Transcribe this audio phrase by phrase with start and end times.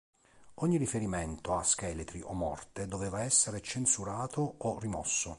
[0.55, 5.29] Ogni riferimento a scheletri o morte doveva essere censurato o rimosso.